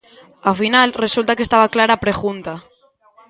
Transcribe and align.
Ao 0.47 0.55
final, 0.61 0.87
resulta 1.05 1.35
que 1.35 1.45
estaba 1.47 1.71
clara 1.73 1.93
a 1.95 2.03
pregunta. 2.05 2.53